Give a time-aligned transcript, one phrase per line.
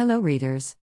[0.00, 0.76] Hello, readers.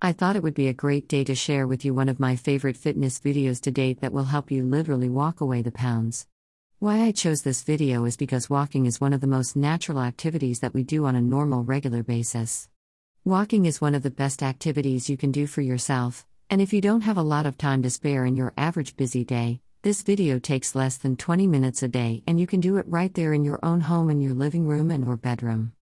[0.00, 2.36] I thought it would be a great day to share with you one of my
[2.36, 6.26] favorite fitness videos to date that will help you literally walk away the pounds.
[6.78, 10.60] Why I chose this video is because walking is one of the most natural activities
[10.60, 12.70] that we do on a normal, regular basis.
[13.26, 16.80] Walking is one of the best activities you can do for yourself, and if you
[16.80, 20.38] don't have a lot of time to spare in your average busy day, this video
[20.38, 23.44] takes less than 20 minutes a day and you can do it right there in
[23.44, 25.74] your own home in your living room and or bedroom.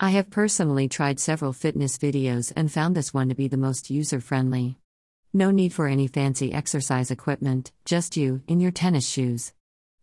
[0.00, 3.90] I have personally tried several fitness videos and found this one to be the most
[3.90, 4.78] user friendly.
[5.32, 9.52] No need for any fancy exercise equipment, just you, in your tennis shoes.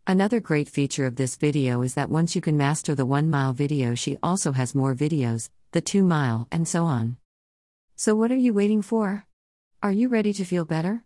[0.06, 3.54] Another great feature of this video is that once you can master the 1 mile
[3.54, 7.16] video, she also has more videos, the 2 mile, and so on.
[7.94, 9.24] So, what are you waiting for?
[9.82, 11.04] Are you ready to feel better?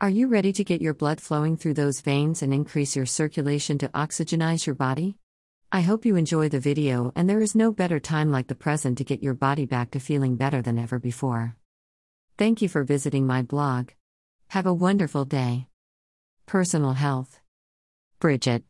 [0.00, 3.78] Are you ready to get your blood flowing through those veins and increase your circulation
[3.78, 5.16] to oxygenize your body?
[5.70, 8.96] I hope you enjoy the video, and there is no better time like the present
[8.98, 11.56] to get your body back to feeling better than ever before.
[12.38, 13.90] Thank you for visiting my blog.
[14.48, 15.66] Have a wonderful day.
[16.46, 17.40] Personal Health
[18.18, 18.64] Bridget.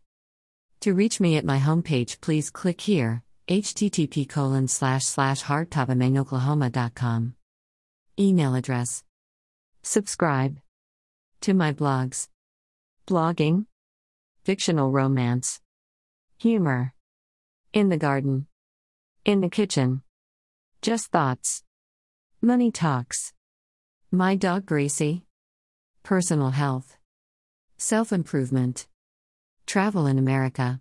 [0.80, 5.44] To reach me at my homepage, please click here http colon slash slash.
[8.18, 9.04] Email address.
[9.82, 10.58] Subscribe
[11.42, 12.28] to my blogs.
[13.06, 13.66] Blogging,
[14.44, 15.60] fictional romance,
[16.38, 16.94] humor,
[17.72, 18.46] in the garden,
[19.24, 20.02] in the kitchen,
[20.80, 21.64] just thoughts,
[22.40, 23.32] money talks,
[24.12, 25.24] my dog Gracie,
[26.04, 26.96] personal health,
[27.76, 28.86] self improvement,
[29.66, 30.76] travel in America.